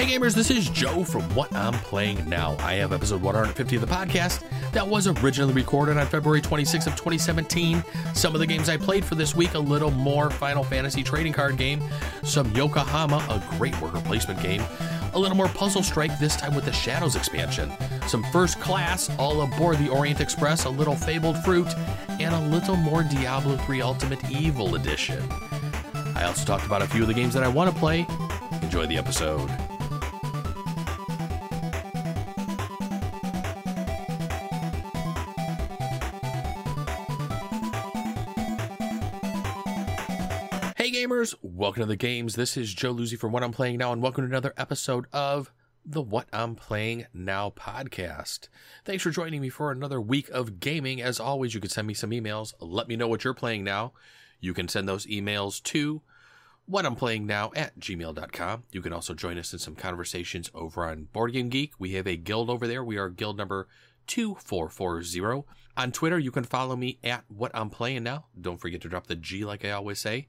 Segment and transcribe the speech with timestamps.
[0.00, 2.56] Hey gamers, this is Joe from What I'm Playing Now.
[2.60, 4.42] I have episode 150 of the podcast
[4.72, 7.84] that was originally recorded on February 26th of 2017.
[8.14, 11.34] Some of the games I played for this week, a little more Final Fantasy trading
[11.34, 11.82] card game,
[12.22, 14.62] some Yokohama, a great worker placement game,
[15.12, 17.70] a little more Puzzle Strike, this time with the Shadows expansion,
[18.08, 21.68] some First Class, all aboard the Orient Express, a little Fabled Fruit,
[22.18, 25.22] and a little more Diablo 3 Ultimate Evil Edition.
[26.14, 28.06] I also talked about a few of the games that I want to play.
[28.62, 29.50] Enjoy the episode.
[41.20, 42.34] Gamers, welcome to the games.
[42.34, 45.52] This is Joe Luzzi from What I'm Playing Now, and welcome to another episode of
[45.84, 48.48] the What I'm Playing Now podcast.
[48.86, 51.02] Thanks for joining me for another week of gaming.
[51.02, 52.54] As always, you can send me some emails.
[52.58, 53.92] Let me know what you're playing now.
[54.40, 56.00] You can send those emails to
[56.64, 58.62] what I'm playing now at gmail.com.
[58.72, 61.74] You can also join us in some conversations over on Board Game Geek.
[61.78, 62.82] We have a guild over there.
[62.82, 63.68] We are guild number
[64.06, 65.44] 2440.
[65.76, 68.26] On Twitter, you can follow me at what I'm playing now.
[68.40, 70.28] Don't forget to drop the G like I always say.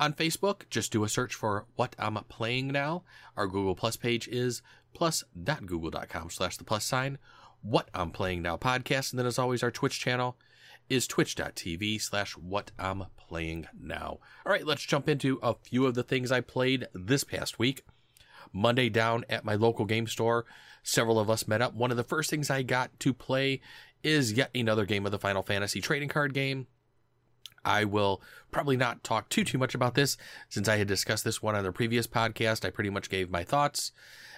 [0.00, 3.04] On Facebook, just do a search for what I'm playing now.
[3.36, 4.60] Our Google Plus page is
[4.92, 7.18] plus.google.com slash the plus sign.
[7.62, 9.12] What I'm playing now podcast.
[9.12, 10.36] And then as always, our Twitch channel
[10.88, 14.18] is twitch.tv slash what I'm playing now.
[14.44, 17.84] All right, let's jump into a few of the things I played this past week.
[18.52, 20.44] Monday down at my local game store,
[20.82, 21.74] several of us met up.
[21.74, 23.60] One of the first things I got to play
[24.02, 26.66] is yet another game of the Final Fantasy trading card game.
[27.64, 30.16] I will probably not talk too too much about this
[30.48, 32.64] since I had discussed this one on the previous podcast.
[32.64, 33.92] I pretty much gave my thoughts.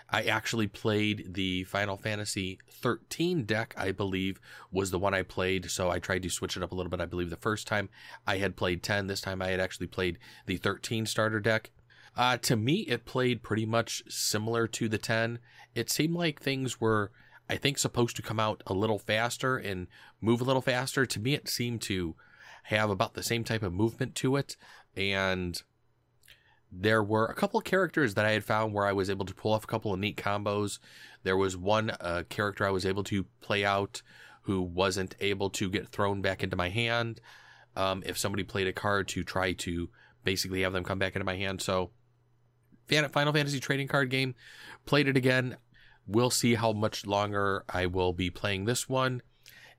[0.08, 4.40] I actually played the Final Fantasy 13 deck, I believe,
[4.70, 5.70] was the one I played.
[5.70, 7.00] So I tried to switch it up a little bit.
[7.00, 7.88] I believe the first time
[8.26, 9.08] I had played 10.
[9.08, 11.70] This time I had actually played the 13 starter deck.
[12.16, 15.38] Uh, to me, it played pretty much similar to the 10.
[15.74, 17.10] It seemed like things were,
[17.50, 19.88] I think, supposed to come out a little faster and
[20.20, 21.04] move a little faster.
[21.04, 22.14] To me, it seemed to
[22.66, 24.56] have about the same type of movement to it.
[24.96, 25.60] And
[26.70, 29.34] there were a couple of characters that I had found where I was able to
[29.34, 30.78] pull off a couple of neat combos.
[31.22, 34.02] There was one uh, character I was able to play out
[34.42, 37.20] who wasn't able to get thrown back into my hand.
[37.76, 39.88] Um, if somebody played a card to try to
[40.24, 41.60] basically have them come back into my hand.
[41.60, 41.90] So,
[42.88, 44.34] Final Fantasy trading card game,
[44.86, 45.56] played it again.
[46.06, 49.22] We'll see how much longer I will be playing this one.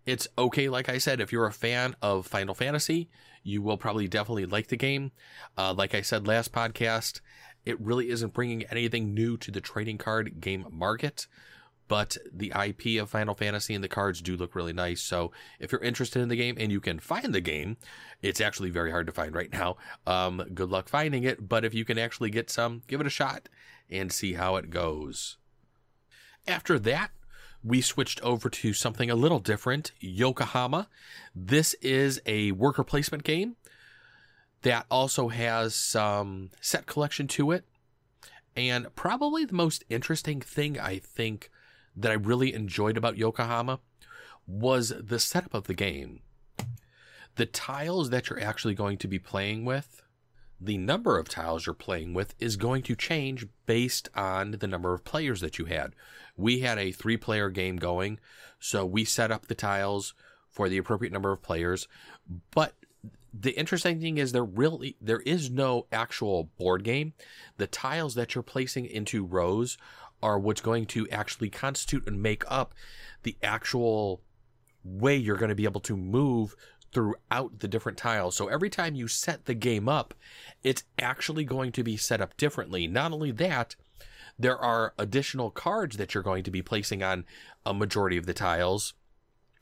[0.08, 3.10] It's okay, like I said, if you're a fan of Final Fantasy,
[3.44, 5.12] you will probably definitely like the game.
[5.58, 7.20] Uh, like I said last podcast,
[7.66, 11.28] it really isn't bringing anything new to the trading card game market,
[11.90, 15.02] but the IP of Final Fantasy and the cards do look really nice.
[15.02, 17.76] So if you're interested in the game and you can find the game,
[18.22, 19.76] it's actually very hard to find right now.
[20.06, 23.10] Um, good luck finding it, but if you can actually get some, give it a
[23.10, 23.50] shot
[23.90, 25.36] and see how it goes.
[26.48, 27.12] After that,
[27.64, 30.88] we switched over to something a little different Yokohama.
[31.36, 33.56] This is a worker placement game
[34.62, 37.66] that also has some set collection to it.
[38.56, 41.52] And probably the most interesting thing I think
[41.96, 43.80] that I really enjoyed about Yokohama
[44.48, 46.22] was the setup of the game.
[47.36, 50.02] The tiles that you're actually going to be playing with
[50.60, 54.94] the number of tiles you're playing with is going to change based on the number
[54.94, 55.94] of players that you had.
[56.36, 58.20] We had a three player game going,
[58.60, 60.14] so we set up the tiles
[60.50, 61.88] for the appropriate number of players.
[62.52, 62.74] But
[63.34, 67.14] the interesting thing is there really there is no actual board game.
[67.58, 69.78] The tiles that you're placing into rows
[70.24, 72.74] are what's going to actually constitute and make up
[73.24, 74.22] the actual
[74.84, 76.56] way you're going to be able to move
[76.98, 78.36] throughout the different tiles.
[78.36, 80.16] So every time you set the game up,
[80.64, 82.88] it's actually going to be set up differently.
[82.88, 83.76] Not only that,
[84.40, 87.26] there are additional cards that you're going to be placing on
[87.68, 88.96] a majority of the tiles,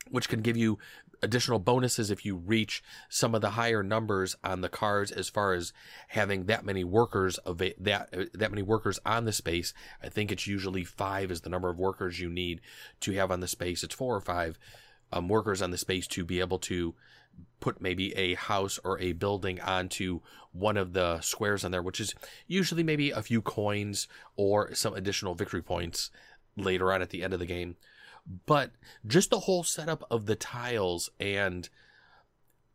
[0.08, 0.78] which can give you
[1.20, 5.52] additional bonuses if you reach some of the higher numbers on the cards as far
[5.52, 5.74] as
[6.08, 10.46] having that many workers of that that many workers on the space i think it's
[10.46, 12.60] usually 5 is the number of workers you need
[13.00, 14.58] to have on the space it's 4 or 5
[15.10, 16.94] um, workers on the space to be able to
[17.60, 20.20] put maybe a house or a building onto
[20.52, 22.14] one of the squares on there, which is
[22.46, 26.10] usually maybe a few coins or some additional victory points
[26.56, 27.76] later on at the end of the game.
[28.46, 28.72] But
[29.06, 31.68] just the whole setup of the tiles and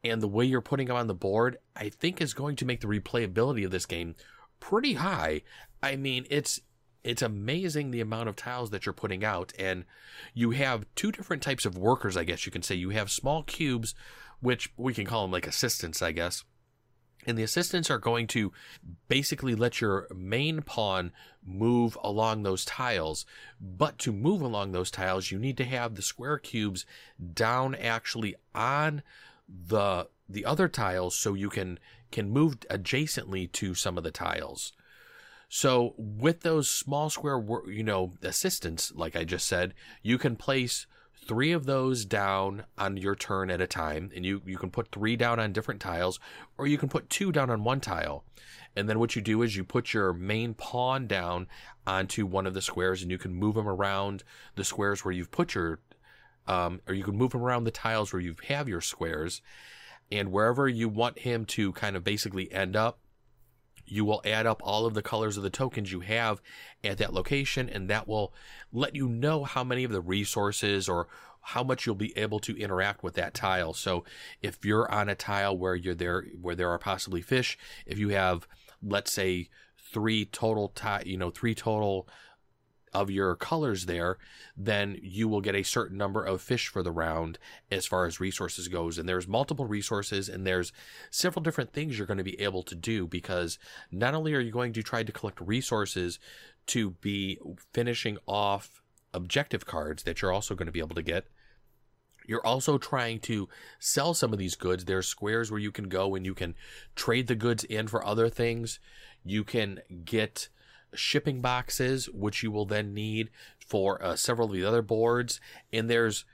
[0.04, 2.82] and the way you're putting them on the board, I think is going to make
[2.82, 4.16] the replayability of this game
[4.60, 5.44] pretty high.
[5.84, 6.62] I mean, it's
[7.04, 9.86] it's amazing the amount of tiles that you're putting out and
[10.34, 13.44] you have two different types of workers i guess you can say you have small
[13.44, 13.96] cubes
[14.42, 16.44] which we can call them like assistants i guess
[17.28, 18.52] And the assistants are going to
[19.08, 21.12] basically let your main pawn
[21.46, 23.26] move along those tiles.
[23.60, 26.86] But to move along those tiles, you need to have the square cubes
[27.34, 29.04] down actually on
[29.48, 31.78] the the other tiles so you can
[32.12, 34.74] can move adjacently to some of the tiles.
[35.48, 40.88] So with those small square, you know, assistants, like I just said, you can place
[41.26, 44.92] three of those down on your turn at a time, and you you can put
[44.92, 46.20] three down on different tiles,
[46.58, 48.24] or you can put two down on one tile.
[48.76, 51.48] And then what you do is you put your main pawn down
[51.86, 54.24] onto one of the squares, and you can move them around
[54.56, 55.80] the squares where you've put your,
[56.48, 59.42] um, or you can move them around the tiles where you have your squares,
[60.12, 63.00] and wherever you want him to kind of basically end up,
[63.92, 66.42] you will add up all of the colors of the tokens you have
[66.82, 68.34] at that location, and that will
[68.72, 71.08] let you know how many of the resources or
[71.42, 73.74] how much you'll be able to interact with that tile.
[73.74, 74.06] So
[74.42, 78.10] if you're on a tile where you're there, where there are possibly fish, if you
[78.10, 78.48] have,
[78.82, 82.08] let's say, three total tie, you know, three total
[82.94, 84.18] of your colors there,
[84.56, 87.40] then you will get a certain number of fish for the round
[87.70, 88.98] as far as resources goes.
[88.98, 90.74] And there's multiple resources and there's
[91.10, 93.58] several different things you're going to be able to do because
[93.92, 96.20] not only are you going to try to collect resources
[96.68, 97.40] to be
[97.74, 98.82] finishing off
[99.14, 101.28] objective cards that you're also going to be able to get,
[102.28, 103.50] you're also trying to
[103.80, 104.86] sell some of these goods.
[104.86, 106.56] There's squares where you can go and you can
[106.96, 108.80] trade the goods in for other things.
[109.24, 110.50] You can get
[110.94, 113.30] shipping boxes, which you will then need
[113.66, 115.40] for uh, several of the other boards.
[115.72, 116.26] And there's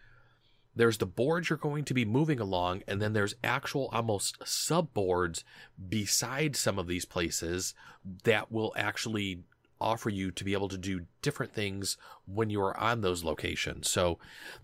[0.76, 4.94] there's the boards you're going to be moving along, and then there's actual almost sub
[4.94, 5.44] boards
[5.90, 7.74] beside some of these places
[8.24, 9.40] that will actually
[9.80, 13.90] offer you to be able to do different things when you are on those locations.
[13.90, 14.18] So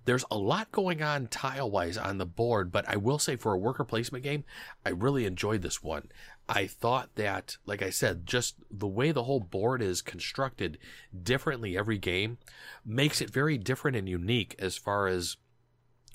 [0.06, 3.54] there's a lot going on tile wise on the board, but I will say for
[3.54, 4.44] a worker placement game,
[4.86, 6.10] I really enjoyed this one.
[6.48, 10.78] I thought that, like I said, just the way the whole board is constructed
[11.24, 12.38] differently every game
[12.86, 15.38] makes it very different and unique as far as,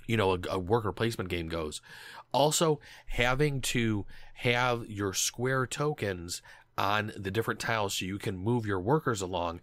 [0.07, 1.81] you know, a, a worker placement game goes.
[2.33, 4.05] Also, having to
[4.35, 6.43] have your square tokens
[6.77, 9.61] on the different tiles so you can move your workers along.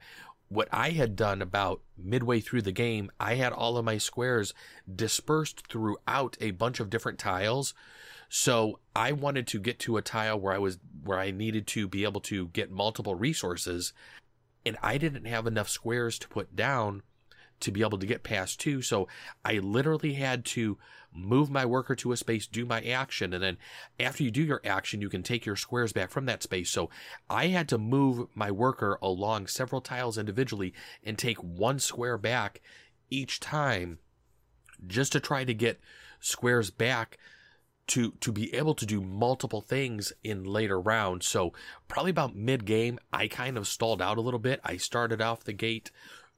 [0.50, 4.54] What I had done about midway through the game, I had all of my squares
[4.94, 7.74] dispersed throughout a bunch of different tiles.
[8.38, 11.88] So I wanted to get to a tile where I was where I needed to
[11.88, 13.94] be able to get multiple resources
[14.66, 17.04] and I didn't have enough squares to put down
[17.62, 18.82] to be able to get past two.
[18.82, 19.08] So
[19.46, 20.78] I literally had to
[21.14, 23.58] move my worker to a space, do my action, and then
[24.02, 26.70] after you do your action, you can take your squares back from that space.
[26.70, 26.90] So
[27.30, 30.74] I had to move my worker along several tiles individually
[31.06, 32.60] and take one square back
[33.10, 34.00] each time
[34.86, 35.80] just to try to get
[36.20, 37.18] squares back
[37.88, 41.28] to to be able to do multiple things in later rounds.
[41.28, 41.54] So
[41.88, 44.60] probably about mid game, I kind of stalled out a little bit.
[44.64, 45.92] I started off the gate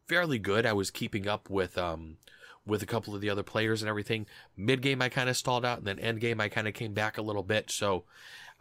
[0.08, 0.66] fairly good.
[0.66, 2.18] I was keeping up with um
[2.66, 4.26] with a couple of the other players and everything.
[4.56, 6.94] Mid game I kind of stalled out, and then end game I kind of came
[6.94, 7.72] back a little bit.
[7.72, 8.04] So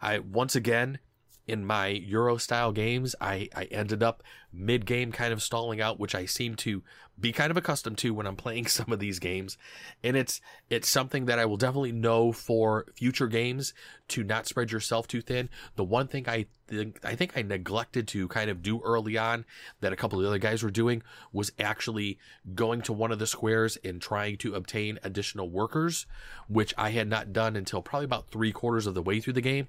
[0.01, 0.99] I once again
[1.47, 4.21] in my Euro style games, I, I ended up
[4.51, 6.83] mid game kind of stalling out, which I seem to
[7.19, 9.57] be kind of accustomed to when I'm playing some of these games.
[10.03, 13.73] And it's, it's something that I will definitely know for future games
[14.09, 15.49] to not spread yourself too thin.
[15.75, 19.45] The one thing I think, I think I neglected to kind of do early on
[19.79, 21.01] that a couple of the other guys were doing
[21.31, 22.19] was actually
[22.55, 26.05] going to one of the squares and trying to obtain additional workers,
[26.47, 29.41] which I had not done until probably about three quarters of the way through the
[29.41, 29.67] game,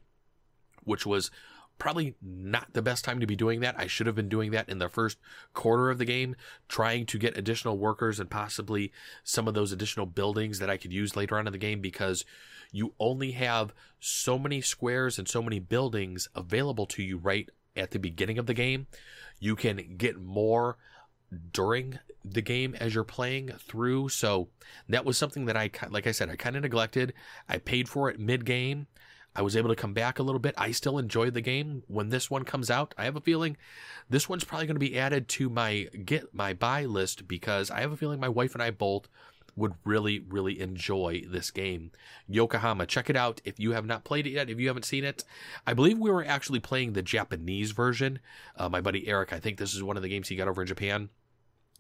[0.85, 1.31] which was
[1.79, 3.79] probably not the best time to be doing that.
[3.79, 5.19] I should have been doing that in the first
[5.55, 6.37] quarter of the game,
[6.69, 8.93] trying to get additional workers and possibly
[9.25, 12.25] some of those additional buildings that I could use later on in the game because
[12.73, 17.93] you only have so many squares and so many buildings available to you right at
[17.93, 18.87] the beginning of the game.
[19.39, 20.77] You can get more
[21.53, 24.09] during the game as you're playing through.
[24.09, 24.49] So
[24.89, 27.15] that was something that I, like I said, I kind of neglected.
[27.49, 28.87] I paid for it mid game.
[29.35, 30.55] I was able to come back a little bit.
[30.59, 31.83] I still enjoyed the game.
[31.87, 33.57] When this one comes out, I have a feeling
[34.11, 37.81] this one's probably going to be added to my get my buy list because I
[37.81, 39.09] have a feeling my wife and I both
[39.59, 41.91] would really, really enjoy this game.
[42.29, 45.05] Yokohama, check it out if you have not played it yet, if you haven't seen
[45.05, 45.25] it.
[45.67, 48.21] I believe we were actually playing the Japanese version.
[48.57, 50.63] Uh, my buddy Eric, I think this is one of the games he got over
[50.63, 51.11] in Japan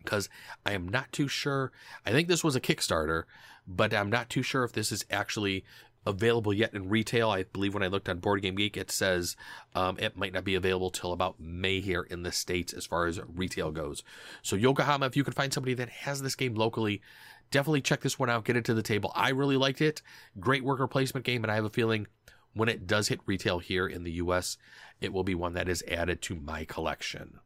[0.02, 0.28] because
[0.64, 1.73] I am not too sure.
[2.05, 3.25] I think this was a Kickstarter,
[3.67, 5.64] but I'm not too sure if this is actually
[6.09, 7.31] available yet in retail.
[7.31, 9.37] I believe when I looked on Board Game Geek, it says
[9.75, 13.07] um, it might not be available till about May here in the States as far
[13.07, 14.03] as retail goes.
[14.43, 17.03] So, Yokohama, if you can find somebody that has this game locally,
[17.50, 18.45] definitely check this one out.
[18.45, 19.12] Get it to the table.
[19.15, 20.03] I really liked it.
[20.41, 22.07] Great worker placement game, and I have a feeling
[22.55, 24.57] when it does hit retail here in the US,
[25.00, 27.38] it will be one that is added to my collection.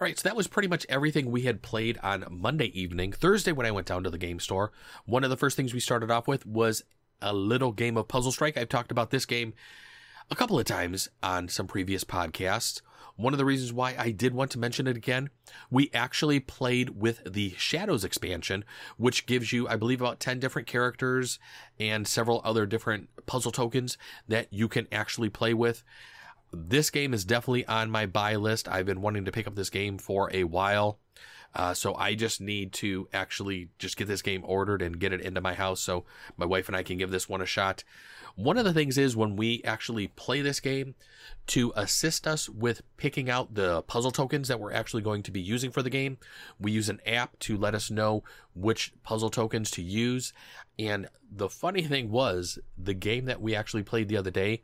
[0.00, 3.12] All right, so that was pretty much everything we had played on Monday evening.
[3.12, 4.72] Thursday, when I went down to the game store,
[5.04, 6.84] one of the first things we started off with was
[7.22, 8.56] a little game of Puzzle Strike.
[8.56, 9.54] I've talked about this game
[10.30, 12.80] a couple of times on some previous podcasts.
[13.16, 15.28] One of the reasons why I did want to mention it again,
[15.70, 18.64] we actually played with the Shadows expansion,
[18.96, 21.38] which gives you, I believe, about 10 different characters
[21.78, 25.82] and several other different puzzle tokens that you can actually play with.
[26.52, 28.68] This game is definitely on my buy list.
[28.68, 30.98] I've been wanting to pick up this game for a while.
[31.54, 35.20] Uh, so I just need to actually just get this game ordered and get it
[35.20, 36.04] into my house so
[36.36, 37.82] my wife and I can give this one a shot.
[38.36, 40.94] One of the things is when we actually play this game
[41.48, 45.40] to assist us with picking out the puzzle tokens that we're actually going to be
[45.40, 46.18] using for the game,
[46.60, 48.22] we use an app to let us know
[48.54, 50.32] which puzzle tokens to use.
[50.78, 54.62] And the funny thing was, the game that we actually played the other day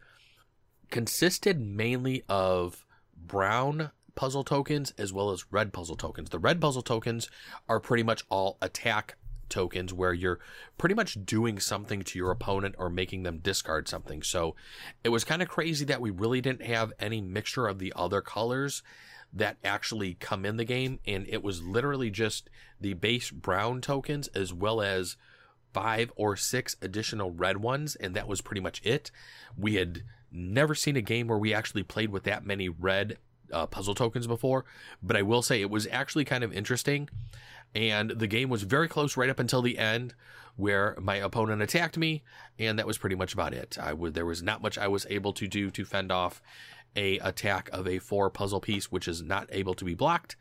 [0.90, 6.30] consisted mainly of brown puzzle tokens as well as red puzzle tokens.
[6.30, 7.30] The red puzzle tokens
[7.68, 9.16] are pretty much all attack
[9.48, 10.40] tokens where you're
[10.78, 14.22] pretty much doing something to your opponent or making them discard something.
[14.22, 14.56] So
[15.04, 18.20] it was kind of crazy that we really didn't have any mixture of the other
[18.20, 18.82] colors
[19.32, 20.98] that actually come in the game.
[21.06, 25.16] And it was literally just the base brown tokens as well as
[25.72, 27.96] five or six additional red ones.
[27.96, 29.10] And that was pretty much it.
[29.56, 33.18] We had never seen a game where we actually played with that many red
[33.52, 34.64] uh, puzzle tokens before,
[35.02, 37.08] but I will say it was actually kind of interesting.
[37.74, 40.14] And the game was very close right up until the end,
[40.56, 42.22] where my opponent attacked me,
[42.58, 43.76] and that was pretty much about it.
[43.80, 46.40] I would there was not much I was able to do to fend off
[46.94, 50.36] a attack of a four puzzle piece, which is not able to be blocked.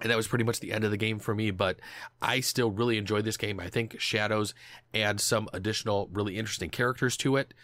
[0.00, 1.78] And that was pretty much the end of the game for me, but
[2.20, 3.60] I still really enjoyed this game.
[3.60, 4.52] I think Shadows
[4.92, 7.54] adds some additional really interesting characters to it.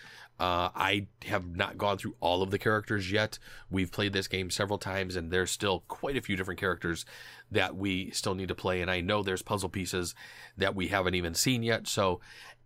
[0.41, 3.39] Uh, I have not gone through all of the characters yet.
[3.71, 7.05] We've played this game several times, and there's still quite a few different characters
[7.51, 8.81] that we still need to play.
[8.81, 10.15] And I know there's puzzle pieces
[10.57, 11.87] that we haven't even seen yet.
[11.87, 12.21] So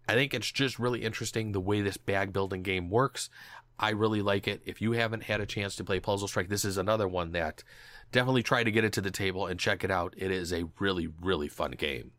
[0.09, 3.28] I think it's just really interesting the way this bag building game works.
[3.76, 4.62] I really like it.
[4.64, 7.64] If you haven't had a chance to play Puzzle Strike, this is another one that
[8.12, 10.14] definitely try to get it to the table and check it out.
[10.16, 12.12] It is a really, really fun game.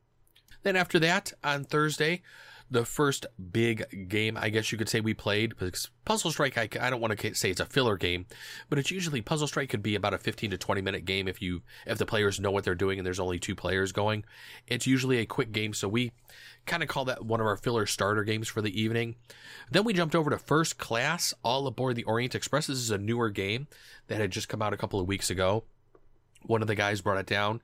[0.63, 2.23] Then after that, on Thursday,
[2.69, 6.69] the first big game I guess you could say we played because Puzzle Strike I,
[6.79, 8.25] I don't want to say it's a filler game,
[8.69, 11.41] but it's usually Puzzle Strike could be about a 15 to 20 minute game if
[11.41, 14.23] you if the players know what they're doing and there's only two players going.
[14.67, 16.11] It's usually a quick game, so we
[16.65, 19.15] kind of call that one of our filler starter games for the evening.
[19.71, 22.67] Then we jumped over to First Class, all aboard the Orient Express.
[22.67, 23.67] This is a newer game
[24.07, 25.63] that had just come out a couple of weeks ago
[26.47, 27.61] one of the guys brought it down.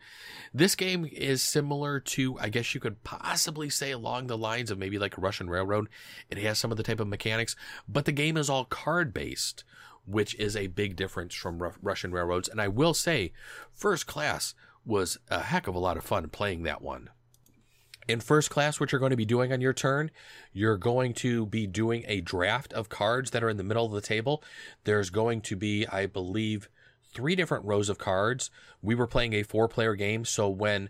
[0.54, 4.78] This game is similar to, I guess you could possibly say, along the lines of
[4.78, 5.88] maybe like Russian Railroad.
[6.30, 7.56] It has some of the type of mechanics,
[7.88, 9.64] but the game is all card based,
[10.06, 12.50] which is a big difference from Russian Railroads.
[12.50, 13.34] And I will say,
[13.74, 14.54] First Class
[14.86, 17.10] was a heck of a lot of fun playing that one.
[18.08, 20.10] In first class, what you're going to be doing on your turn,
[20.52, 23.92] you're going to be doing a draft of cards that are in the middle of
[23.92, 24.44] the table.
[24.86, 26.68] There's going to be, I believe,
[27.13, 28.50] three different rows of cards.
[28.82, 30.89] We were playing a four player game, so when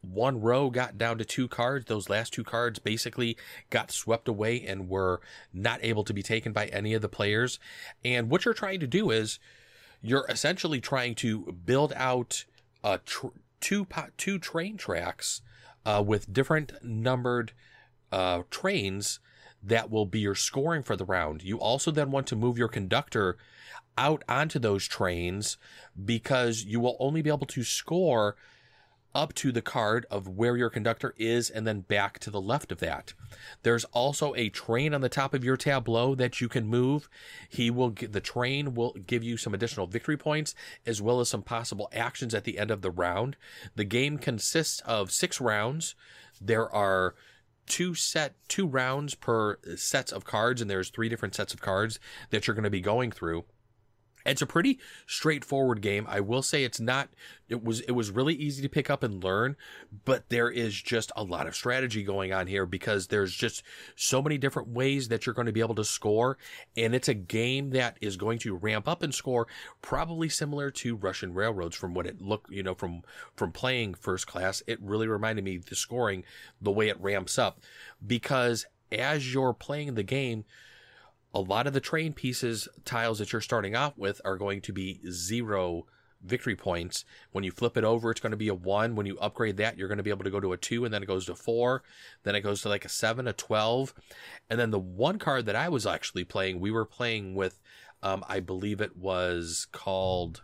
[0.00, 3.36] one row got down to two cards, those last two cards basically
[3.70, 5.20] got swept away and were
[5.52, 7.58] not able to be taken by any of the players.
[8.04, 9.38] And what you're trying to do is
[10.00, 12.44] you're essentially trying to build out
[12.84, 13.28] uh, tr-
[13.60, 15.42] two two train tracks
[15.84, 17.52] uh, with different numbered
[18.12, 19.18] uh, trains
[19.62, 21.42] that will be your scoring for the round.
[21.42, 23.36] You also then want to move your conductor
[23.98, 25.56] out onto those trains
[26.04, 28.36] because you will only be able to score
[29.16, 32.70] up to the card of where your conductor is and then back to the left
[32.70, 33.14] of that.
[33.62, 37.08] There's also a train on the top of your tableau that you can move.
[37.48, 41.30] He will get, the train will give you some additional victory points as well as
[41.30, 43.36] some possible actions at the end of the round.
[43.74, 45.94] The game consists of 6 rounds.
[46.38, 47.14] There are
[47.66, 51.98] two set two rounds per sets of cards and there's three different sets of cards
[52.30, 53.44] that you're going to be going through
[54.26, 56.06] it's a pretty straightforward game.
[56.08, 57.08] I will say it's not
[57.48, 59.56] it was it was really easy to pick up and learn,
[60.04, 63.62] but there is just a lot of strategy going on here because there's just
[63.94, 66.38] so many different ways that you're going to be able to score
[66.76, 69.46] and it's a game that is going to ramp up and score
[69.80, 73.02] probably similar to Russian Railroads from what it looked, you know, from
[73.34, 74.62] from playing first class.
[74.66, 76.24] It really reminded me the scoring
[76.60, 77.60] the way it ramps up
[78.04, 80.44] because as you're playing the game,
[81.36, 84.72] a lot of the train pieces tiles that you're starting off with are going to
[84.72, 85.84] be zero
[86.22, 87.04] victory points.
[87.32, 88.96] When you flip it over, it's going to be a one.
[88.96, 90.94] When you upgrade that, you're going to be able to go to a two, and
[90.94, 91.82] then it goes to four.
[92.22, 93.92] Then it goes to like a seven, a 12.
[94.48, 97.60] And then the one card that I was actually playing, we were playing with,
[98.02, 100.42] um, I believe it was called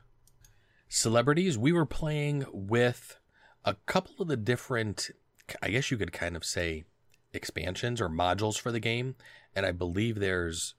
[0.90, 1.56] Celebrities.
[1.56, 3.18] We were playing with
[3.64, 5.11] a couple of the different,
[5.62, 6.84] I guess you could kind of say,
[7.32, 9.14] expansions or modules for the game.
[9.56, 10.75] And I believe there's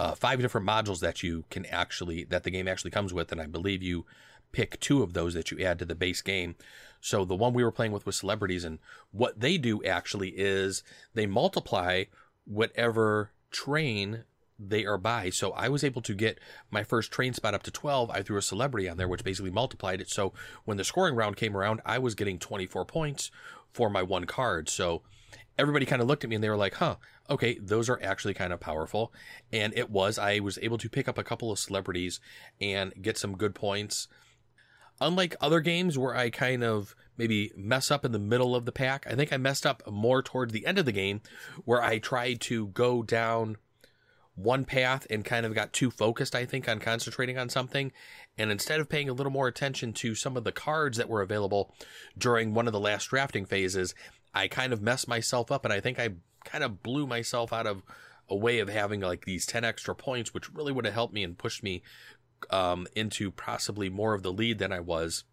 [0.00, 3.40] uh, five different modules that you can actually that the game actually comes with, and
[3.40, 4.06] I believe you
[4.50, 6.56] pick two of those that you add to the base game.
[7.02, 8.78] So the one we were playing with was celebrities, and
[9.10, 12.04] what they do actually is they multiply
[12.46, 14.24] whatever train
[14.58, 15.28] they are by.
[15.28, 16.40] So I was able to get
[16.70, 18.10] my first train spot up to 12.
[18.10, 20.08] I threw a celebrity on there, which basically multiplied it.
[20.08, 20.32] So
[20.64, 23.30] when the scoring round came around, I was getting 24 points
[23.70, 24.70] for my one card.
[24.70, 25.02] So
[25.58, 26.96] everybody kind of looked at me and they were like, huh,
[27.30, 29.12] okay, those are actually kind of powerful.
[29.52, 32.20] And it was, I was able to pick up a couple of celebrities
[32.60, 34.08] and get some good points.
[35.00, 38.72] Unlike other games where I kind of maybe mess up in the middle of the
[38.72, 41.22] pack, I think I messed up more towards the end of the game
[41.64, 43.56] where I tried to go down
[44.34, 47.92] one path and kind of got too focused, I think, on concentrating on something.
[48.38, 51.22] And instead of paying a little more attention to some of the cards that were
[51.22, 51.74] available
[52.16, 53.94] during one of the last drafting phases,
[54.34, 56.10] I kind of messed myself up, and I think I
[56.44, 57.82] kind of blew myself out of
[58.28, 61.24] a way of having like these 10 extra points, which really would have helped me
[61.24, 61.82] and pushed me
[62.50, 65.24] um, into possibly more of the lead than I was.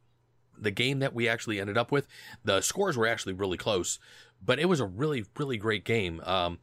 [0.60, 2.08] The game that we actually ended up with,
[2.44, 4.00] the scores were actually really close,
[4.44, 6.20] but it was a really, really great game.
[6.26, 6.58] Um,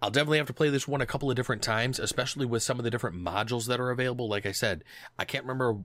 [0.00, 2.78] I'll definitely have to play this one a couple of different times, especially with some
[2.78, 4.28] of the different modules that are available.
[4.28, 4.84] Like I said,
[5.18, 5.78] I can't remember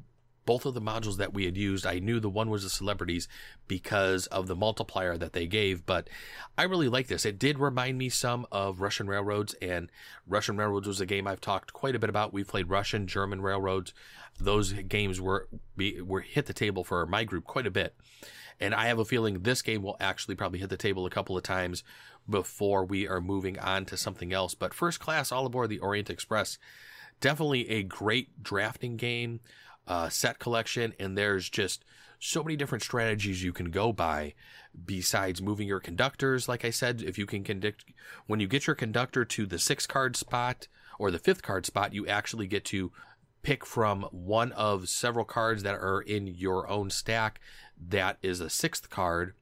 [0.48, 3.28] both of the modules that we had used, I knew the one was the celebrities
[3.68, 6.10] because of the multiplier that they gave, but
[6.58, 7.26] I really like this.
[7.26, 9.92] It did remind me some of Russian Railroads, and
[10.26, 12.32] Russian Railroads was a game I've talked quite a bit about.
[12.32, 13.94] We've played Russian, German Railroads.
[14.40, 17.94] Those games were were hit the table for my group quite a bit.
[18.58, 21.36] And I have a feeling this game will actually probably hit the table a couple
[21.36, 21.84] of times
[22.28, 24.56] before we are moving on to something else.
[24.56, 26.58] But first class, all aboard the Orient Express.
[27.20, 29.42] Definitely a great drafting game
[29.88, 31.84] uh, set collection, and there's just
[32.20, 34.34] so many different strategies you can go by
[34.86, 36.48] besides moving your conductors.
[36.48, 37.86] Like I said, if you can conduct,
[38.26, 40.68] when you get your conductor to the six card spot
[41.00, 42.92] or the fifth card spot, you actually get to
[43.44, 47.40] pick from one of several cards that are in your own stack
[47.90, 49.36] that is a sixth card,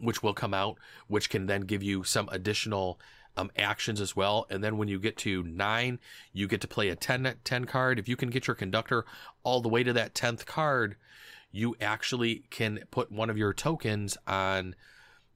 [0.00, 2.98] which will come out, which can then give you some additional
[3.38, 4.46] um, actions as well.
[4.50, 6.00] And then when you get to nine,
[6.32, 7.98] you get to play a 10, 10 card.
[7.98, 9.04] If you can get your conductor
[9.44, 10.96] all the way to that 10th card,
[11.52, 14.74] you actually can put one of your tokens on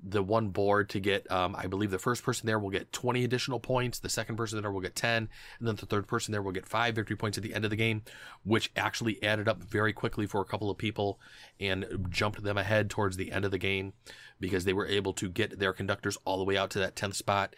[0.03, 3.23] the one board to get, um, I believe the first person there will get 20
[3.23, 4.01] additional points.
[4.01, 5.29] The second person there will get 10.
[5.59, 7.71] And then the third person there will get five victory points at the end of
[7.71, 8.03] the game,
[8.43, 11.21] which actually added up very quickly for a couple of people
[11.61, 13.93] and jumped them ahead towards the end of the game
[14.41, 17.15] because they were able to get their conductors all the way out to that 10th
[17.15, 17.55] spot.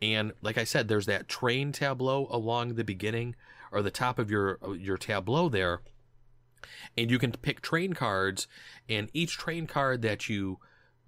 [0.00, 3.34] And like I said, there's that train tableau along the beginning
[3.72, 5.80] or the top of your, your tableau there.
[6.96, 8.46] And you can pick train cards
[8.88, 10.58] and each train card that you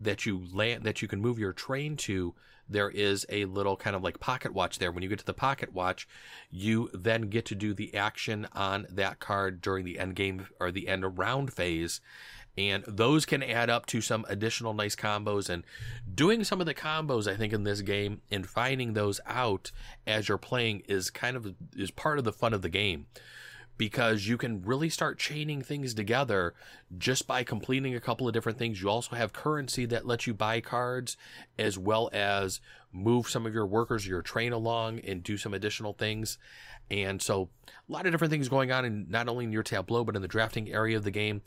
[0.00, 2.34] that you land that you can move your train to
[2.68, 4.92] there is a little kind of like pocket watch there.
[4.92, 6.08] When you get to the pocket watch
[6.50, 10.70] you then get to do the action on that card during the end game or
[10.70, 12.00] the end round phase.
[12.58, 15.48] And those can add up to some additional nice combos.
[15.48, 15.64] And
[16.12, 19.72] doing some of the combos i think in this game and finding those out
[20.06, 23.06] as you're playing is kind of is part of the fun of the game
[23.80, 26.52] because you can really start chaining things together
[26.98, 28.82] just by completing a couple of different things.
[28.82, 31.16] You also have currency that lets you buy cards
[31.58, 32.60] as well as
[32.92, 36.36] move some of your workers, your train along and do some additional things.
[36.90, 40.04] And so a lot of different things going on in not only in your tableau,
[40.04, 41.40] but in the drafting area of the game.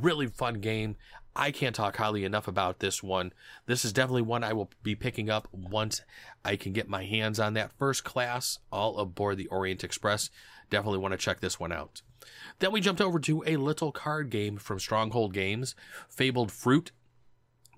[0.00, 0.94] Really fun game.
[1.34, 3.32] I can't talk highly enough about this one.
[3.66, 6.02] This is definitely one I will be picking up once
[6.44, 10.30] I can get my hands on that first class all aboard the Orient Express.
[10.72, 12.00] Definitely want to check this one out.
[12.58, 15.74] Then we jumped over to a little card game from Stronghold Games,
[16.08, 16.92] Fabled Fruit.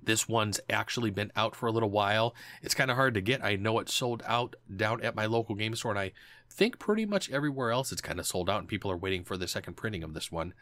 [0.00, 2.36] This one's actually been out for a little while.
[2.62, 3.44] It's kind of hard to get.
[3.44, 6.12] I know it's sold out down at my local game store, and I
[6.48, 9.36] think pretty much everywhere else it's kind of sold out, and people are waiting for
[9.36, 10.54] the second printing of this one.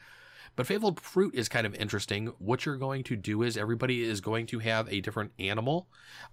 [0.57, 2.29] But Fabled Fruit is kind of interesting.
[2.39, 5.87] What you're going to do is everybody is going to have a different animal.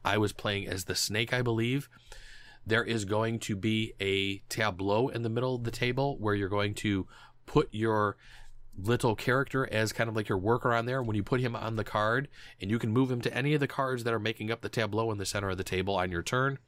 [0.06, 1.90] I was playing as the snake, I believe
[2.70, 6.50] there is going to be a tableau in the middle of the table where you're
[6.50, 7.08] going to
[7.46, 8.16] put your
[8.78, 11.04] little character as kind of like your worker on there.
[11.04, 12.28] When you put him on the card,
[12.62, 14.70] and you can move him to any of the cards that are making up the
[14.70, 16.60] tableau in the center of the table on your turn,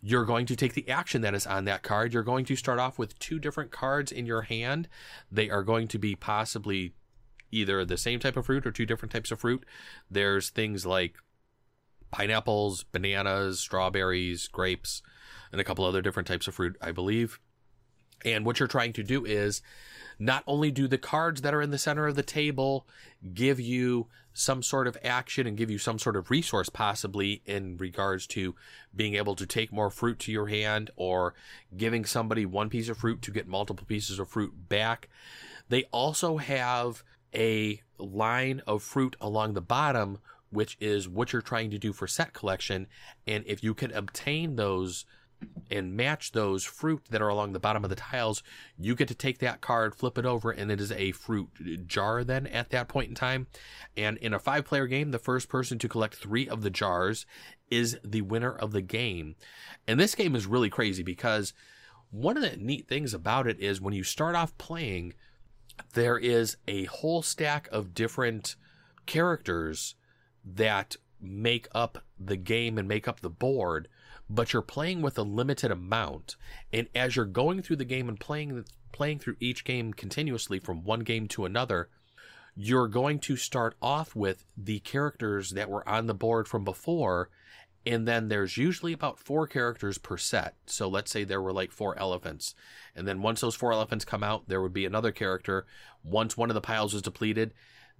[0.00, 2.12] you're going to take the action that is on that card.
[2.12, 4.88] You're going to start off with two different cards in your hand.
[5.30, 6.94] They are going to be possibly
[7.52, 9.64] either the same type of fruit or two different types of fruit.
[10.10, 11.16] There's things like
[12.12, 15.02] pineapples, bananas, strawberries, grapes,
[15.50, 17.40] and a couple other different types of fruit, I believe.
[18.24, 19.62] And what you're trying to do is
[20.18, 22.86] not only do the cards that are in the center of the table
[23.34, 27.76] give you some sort of action and give you some sort of resource possibly in
[27.76, 28.54] regards to
[28.94, 31.34] being able to take more fruit to your hand or
[31.76, 35.08] giving somebody one piece of fruit to get multiple pieces of fruit back.
[35.68, 37.02] They also have
[37.34, 40.18] a line of fruit along the bottom,
[40.52, 42.86] which is what you're trying to do for set collection.
[43.26, 45.04] And if you can obtain those
[45.70, 48.42] and match those fruit that are along the bottom of the tiles,
[48.78, 52.22] you get to take that card, flip it over, and it is a fruit jar
[52.22, 53.46] then at that point in time.
[53.96, 57.26] And in a five player game, the first person to collect three of the jars
[57.70, 59.34] is the winner of the game.
[59.88, 61.52] And this game is really crazy because
[62.10, 65.14] one of the neat things about it is when you start off playing,
[65.94, 68.56] there is a whole stack of different
[69.06, 69.94] characters
[70.44, 73.88] that make up the game and make up the board
[74.28, 76.36] but you're playing with a limited amount.
[76.72, 80.84] And as you're going through the game and playing playing through each game continuously from
[80.84, 81.88] one game to another,
[82.54, 87.30] you're going to start off with the characters that were on the board from before
[87.84, 90.54] and then there's usually about four characters per set.
[90.66, 92.54] So let's say there were like four elephants.
[92.94, 95.66] And then once those four elephants come out, there would be another character.
[96.04, 97.52] Once one of the piles is depleted,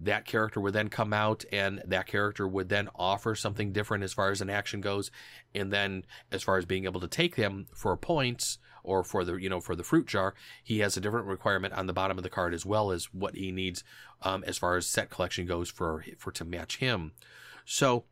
[0.05, 4.13] that character would then come out and that character would then offer something different as
[4.13, 5.11] far as an action goes.
[5.55, 9.35] And then as far as being able to take them for points or for the
[9.35, 12.25] you know for the fruit jar he has a different requirement on the bottom of
[12.25, 13.85] the card as well as what he needs
[14.23, 17.13] um, as far as set collection goes for for to match him.
[17.65, 18.05] So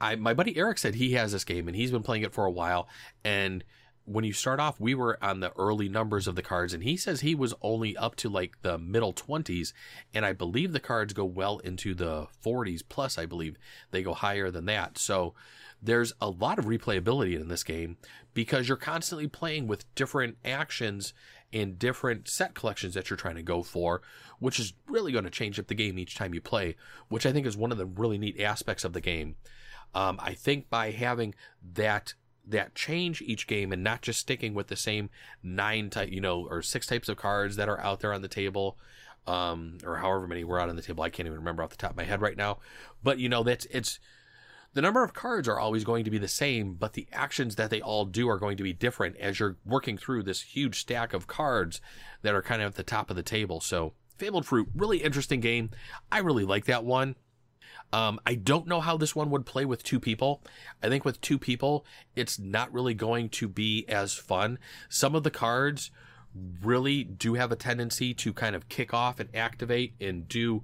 [0.00, 2.46] I my buddy Eric said he has this game and he's been playing it for
[2.46, 2.88] a while
[3.24, 3.62] and
[4.06, 6.96] when you start off, we were on the early numbers of the cards, and he
[6.96, 9.72] says he was only up to like the middle 20s.
[10.14, 13.58] And I believe the cards go well into the 40s plus, I believe
[13.90, 14.96] they go higher than that.
[14.96, 15.34] So
[15.82, 17.96] there's a lot of replayability in this game
[18.32, 21.12] because you're constantly playing with different actions
[21.52, 24.02] and different set collections that you're trying to go for,
[24.38, 26.76] which is really going to change up the game each time you play,
[27.08, 29.36] which I think is one of the really neat aspects of the game.
[29.94, 31.34] Um, I think by having
[31.74, 32.14] that
[32.46, 35.10] that change each game and not just sticking with the same
[35.42, 38.28] nine type, you know, or six types of cards that are out there on the
[38.28, 38.78] table,
[39.26, 41.02] um, or however many were out on the table.
[41.02, 42.58] I can't even remember off the top of my head right now.
[43.02, 43.98] But you know, that's it's
[44.76, 47.70] the number of cards are always going to be the same, but the actions that
[47.70, 51.14] they all do are going to be different as you're working through this huge stack
[51.14, 51.80] of cards
[52.20, 53.60] that are kind of at the top of the table.
[53.60, 55.70] So, Fabled Fruit, really interesting game.
[56.12, 57.16] I really like that one.
[57.92, 60.42] Um, I don't know how this one would play with two people.
[60.82, 64.58] I think with two people, it's not really going to be as fun.
[64.88, 65.90] Some of the cards
[66.62, 70.62] really do have a tendency to kind of kick off and activate and do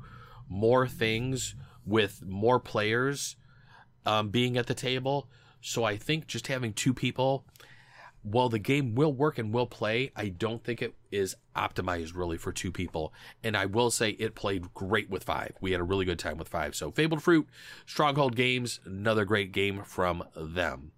[0.49, 1.55] more things
[1.87, 3.37] with more players
[4.05, 5.29] um, being at the table.
[5.61, 7.45] So I think just having two people
[8.23, 12.39] while the game will work and will play, I don't think it is optimized really
[12.39, 13.13] for two people.
[13.43, 15.53] And I will say it played great with five.
[15.61, 16.75] We had a really good time with five.
[16.75, 17.49] So Fabled Fruit,
[17.85, 20.93] Stronghold Games, another great game from them.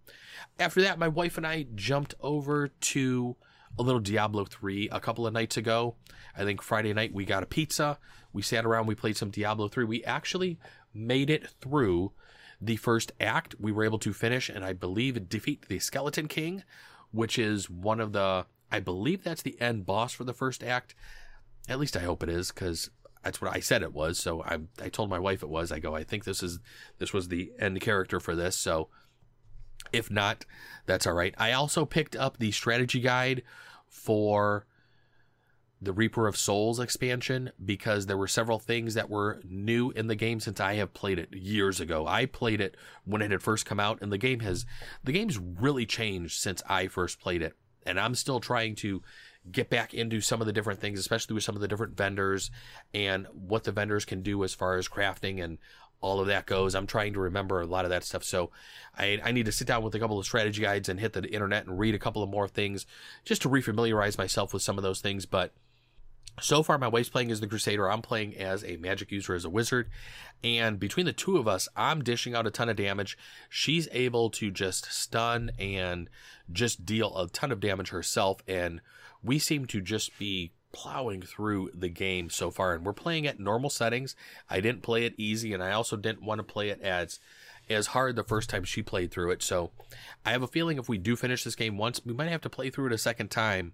[0.59, 3.37] After that, my wife and I jumped over to
[3.79, 5.97] a little Diablo 3 a couple of nights ago.
[6.37, 7.99] I think Friday night we got a pizza.
[8.33, 9.85] We sat around, we played some Diablo 3.
[9.85, 10.59] We actually
[10.93, 12.13] made it through
[12.61, 13.57] the first act.
[13.59, 16.63] We were able to finish and I believe defeat the Skeleton King
[17.15, 20.95] which is one of the I believe that's the end boss for the first act.
[21.69, 22.91] At least I hope it is because
[23.23, 24.19] that's what I said it was.
[24.19, 25.71] So I I told my wife it was.
[25.71, 26.59] I go, I think this is
[26.99, 28.57] this was the end character for this.
[28.57, 28.89] So
[29.93, 30.45] if not,
[30.87, 31.35] that's all right.
[31.39, 33.43] I also picked up the strategy guide
[33.87, 34.67] for
[35.85, 40.15] the Reaper of Souls expansion because there were several things that were new in the
[40.15, 42.07] game since I have played it years ago.
[42.07, 44.67] I played it when it had first come out and the game has
[45.03, 47.55] the game's really changed since I first played it.
[47.87, 49.03] And I'm still trying to
[49.51, 52.51] get back into some of the different things, especially with some of the different vendors
[52.95, 55.59] and what the vendors can do as far as crafting and
[56.05, 56.75] all of that goes.
[56.75, 58.25] I'm trying to remember a lot of that stuff.
[58.25, 58.51] So
[58.97, 61.27] I, I need to sit down with a couple of strategy guides and hit the
[61.31, 62.85] internet and read a couple of more things
[63.25, 65.25] just to refamiliarize myself with some of those things.
[65.25, 65.55] But
[66.41, 67.91] so far, my wife's playing as the Crusader.
[67.91, 69.89] I'm playing as a magic user, as a wizard.
[70.43, 73.17] And between the two of us, I'm dishing out a ton of damage.
[73.49, 76.11] She's able to just stun and
[76.53, 78.41] just deal a ton of damage herself.
[78.49, 78.81] And
[79.23, 82.75] we seem to just be plowing through the game so far.
[82.75, 84.17] And we're playing at normal settings.
[84.51, 87.21] I didn't play it easy, and I also didn't want to play it as
[87.71, 89.43] as hard the first time she played through it.
[89.43, 89.71] So
[90.27, 92.51] I have a feeling if we do finish this game once, we might have to
[92.51, 93.73] play through it a second time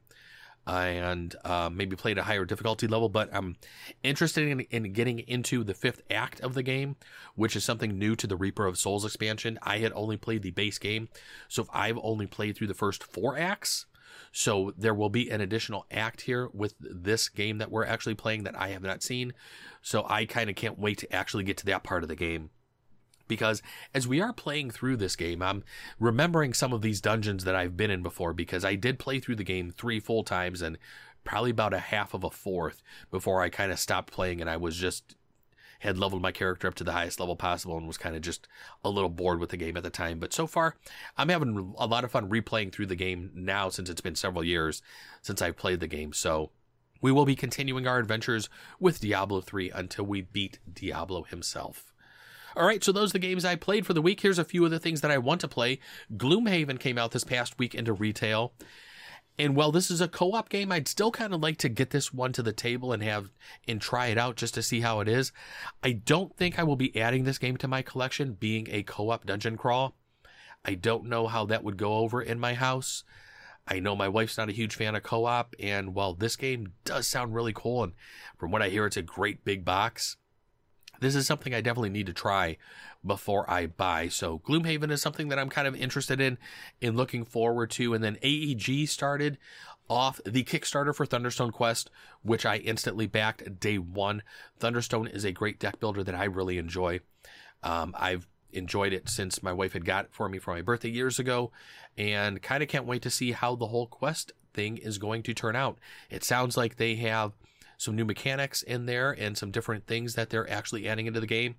[0.66, 3.08] and uh, maybe play at a higher difficulty level.
[3.08, 3.56] But I'm
[4.02, 6.96] interested in, in getting into the fifth act of the game,
[7.34, 9.58] which is something new to the Reaper of Souls expansion.
[9.62, 11.08] I had only played the base game,
[11.48, 13.86] so if I've only played through the first four acts,
[14.32, 18.44] so there will be an additional act here with this game that we're actually playing
[18.44, 19.32] that I have not seen.
[19.82, 22.50] So I kind of can't wait to actually get to that part of the game
[23.30, 23.62] because
[23.94, 25.64] as we are playing through this game, I'm
[25.98, 29.36] remembering some of these dungeons that I've been in before because I did play through
[29.36, 30.76] the game three full times and
[31.24, 34.58] probably about a half of a fourth before I kind of stopped playing and I
[34.58, 35.16] was just
[35.78, 38.46] had leveled my character up to the highest level possible and was kind of just
[38.84, 40.18] a little bored with the game at the time.
[40.18, 40.76] But so far,
[41.16, 44.44] I'm having a lot of fun replaying through the game now since it's been several
[44.44, 44.82] years
[45.22, 46.12] since I've played the game.
[46.12, 46.50] So
[47.00, 51.89] we will be continuing our adventures with Diablo 3 until we beat Diablo himself.
[52.56, 54.20] All right, so those are the games I played for the week.
[54.20, 55.78] Here's a few of the things that I want to play.
[56.16, 58.52] Gloomhaven came out this past week into retail.
[59.38, 62.12] And while this is a co-op game, I'd still kind of like to get this
[62.12, 63.30] one to the table and have
[63.66, 65.32] and try it out just to see how it is.
[65.82, 69.24] I don't think I will be adding this game to my collection being a co-op
[69.24, 69.96] dungeon crawl.
[70.64, 73.04] I don't know how that would go over in my house.
[73.66, 77.06] I know my wife's not a huge fan of co-op and while this game does
[77.06, 77.92] sound really cool and
[78.36, 80.16] from what I hear it's a great big box,
[81.00, 82.56] this is something I definitely need to try
[83.04, 84.08] before I buy.
[84.08, 86.38] So Gloomhaven is something that I'm kind of interested in
[86.80, 87.94] in looking forward to.
[87.94, 89.38] And then AEG started
[89.88, 91.90] off the Kickstarter for Thunderstone Quest,
[92.22, 94.22] which I instantly backed day one.
[94.58, 97.00] Thunderstone is a great deck builder that I really enjoy.
[97.62, 100.90] Um, I've enjoyed it since my wife had got it for me for my birthday
[100.90, 101.50] years ago
[101.96, 105.34] and kind of can't wait to see how the whole quest thing is going to
[105.34, 105.78] turn out.
[106.08, 107.32] It sounds like they have
[107.80, 111.26] some new mechanics in there and some different things that they're actually adding into the
[111.26, 111.54] game.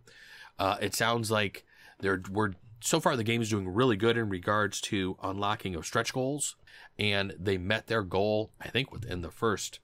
[0.59, 1.65] Uh, it sounds like
[1.99, 5.83] they're we're so far the game is doing really good in regards to unlocking of
[5.83, 6.55] stretch goals,
[6.99, 9.79] and they met their goal I think within the first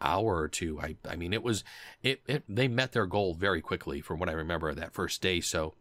[0.00, 0.80] hour or two.
[0.80, 1.62] I I mean it was
[2.02, 5.40] it, it they met their goal very quickly from what I remember that first day.
[5.40, 5.74] So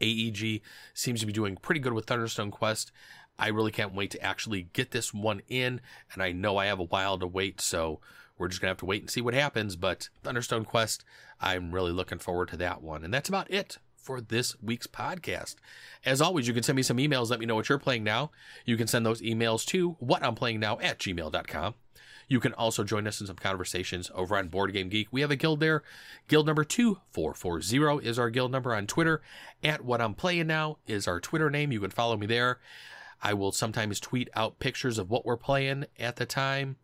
[0.00, 0.62] AEG
[0.94, 2.92] seems to be doing pretty good with Thunderstone Quest.
[3.38, 5.82] I really can't wait to actually get this one in,
[6.14, 8.00] and I know I have a while to wait, so
[8.40, 9.76] we're just gonna have to wait and see what happens.
[9.76, 11.04] But Thunderstone Quest,
[11.40, 13.04] I'm really looking forward to that one.
[13.04, 15.56] And that's about it for this week's podcast.
[16.06, 17.30] As always, you can send me some emails.
[17.30, 18.30] Let me know what you're playing now.
[18.64, 21.74] You can send those emails to what I'm playing now at gmail.com.
[22.28, 25.08] You can also join us in some conversations over on Board Game Geek.
[25.10, 25.82] We have a guild there.
[26.28, 29.20] Guild number 2440 is our guild number on Twitter.
[29.62, 31.72] At What I'm Playing Now is our Twitter name.
[31.72, 32.60] You can follow me there.
[33.22, 36.76] I will sometimes tweet out pictures of what we're playing at the time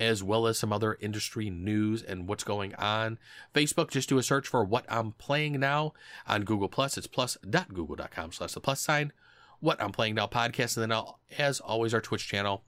[0.00, 3.18] as well as some other industry news and what's going on.
[3.54, 5.92] Facebook, just do a search for what I'm playing now
[6.26, 6.98] on Google Plus.
[6.98, 9.12] It's plus.google.com slash the plus sign.
[9.60, 10.76] What I'm playing now podcast.
[10.76, 12.64] And then I'll, as always, our Twitch channel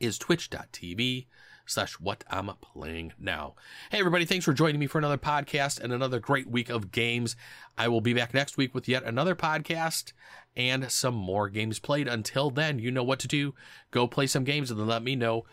[0.00, 1.26] is twitch.tv
[1.66, 3.54] slash what I'm playing now.
[3.90, 7.34] Hey everybody, thanks for joining me for another podcast and another great week of games.
[7.76, 10.12] I will be back next week with yet another podcast
[10.54, 12.08] and some more games played.
[12.08, 13.54] Until then, you know what to do.
[13.90, 15.44] Go play some games and then let me know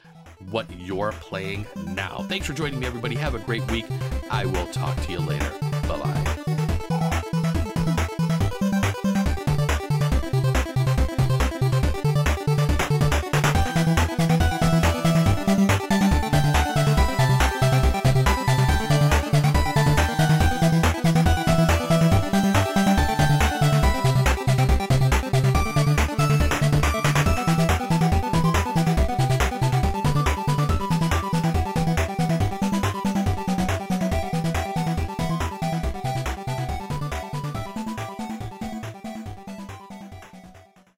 [0.52, 2.26] what you're playing now.
[2.30, 3.16] Thanks for joining me, everybody.
[3.16, 3.86] Have a great week.
[4.30, 5.52] I will talk to you later.
[5.88, 6.33] Bye bye.